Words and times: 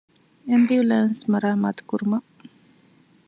އެމްބިއުލާންސް 0.49 1.21
މަރާމާތުކުރުމަށް 1.31 2.27